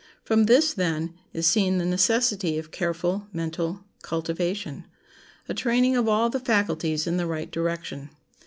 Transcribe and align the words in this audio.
From 0.23 0.45
this, 0.45 0.73
then, 0.73 1.13
is 1.31 1.45
seen 1.45 1.77
the 1.77 1.85
necessity 1.85 2.57
of 2.57 2.71
careful 2.71 3.27
mental 3.31 3.81
cultivation—a 4.01 5.53
training 5.53 5.95
of 5.95 6.07
all 6.07 6.31
the 6.31 6.39
faculties 6.39 7.05
in 7.05 7.17
the 7.17 7.27
right 7.27 7.51
direction. 7.51 8.09